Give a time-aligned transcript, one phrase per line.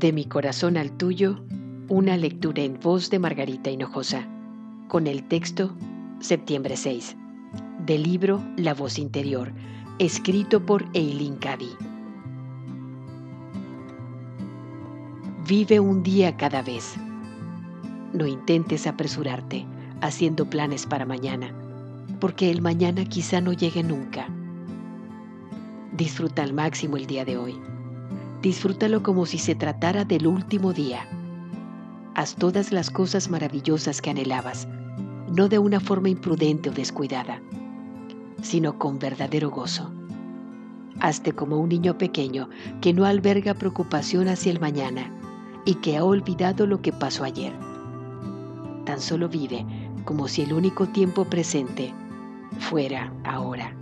[0.00, 1.44] De mi corazón al tuyo,
[1.90, 4.26] una lectura en voz de Margarita Hinojosa,
[4.88, 5.76] con el texto
[6.20, 7.18] Septiembre 6,
[7.84, 9.52] del libro La voz interior,
[9.98, 11.68] escrito por Eileen Cady.
[15.46, 16.94] Vive un día cada vez.
[18.14, 19.66] No intentes apresurarte
[20.00, 21.54] haciendo planes para mañana,
[22.20, 24.28] porque el mañana quizá no llegue nunca.
[25.92, 27.60] Disfruta al máximo el día de hoy.
[28.42, 31.06] Disfrútalo como si se tratara del último día.
[32.14, 34.66] Haz todas las cosas maravillosas que anhelabas,
[35.30, 37.42] no de una forma imprudente o descuidada,
[38.42, 39.90] sino con verdadero gozo.
[41.00, 42.48] Hazte como un niño pequeño
[42.80, 45.10] que no alberga preocupación hacia el mañana
[45.66, 47.52] y que ha olvidado lo que pasó ayer.
[48.86, 49.66] Tan solo vive
[50.04, 51.92] como si el único tiempo presente
[52.58, 53.76] fuera ahora.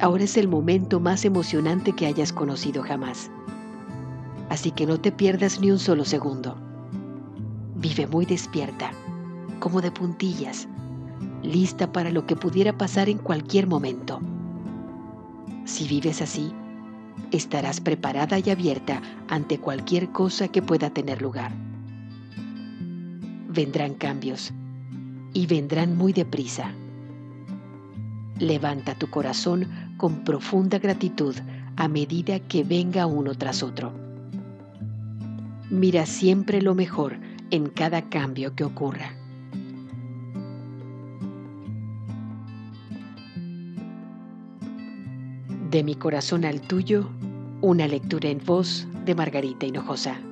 [0.00, 3.30] Ahora es el momento más emocionante que hayas conocido jamás.
[4.48, 6.56] Así que no te pierdas ni un solo segundo.
[7.76, 8.92] Vive muy despierta,
[9.58, 10.68] como de puntillas,
[11.42, 14.20] lista para lo que pudiera pasar en cualquier momento.
[15.66, 16.50] Si vives así,
[17.30, 21.52] estarás preparada y abierta ante cualquier cosa que pueda tener lugar.
[23.48, 24.52] Vendrán cambios
[25.34, 26.72] y vendrán muy deprisa.
[28.40, 31.36] Levanta tu corazón con profunda gratitud
[31.76, 33.92] a medida que venga uno tras otro.
[35.68, 37.18] Mira siempre lo mejor
[37.50, 39.14] en cada cambio que ocurra.
[45.70, 47.10] De mi corazón al tuyo,
[47.60, 50.29] una lectura en voz de Margarita Hinojosa.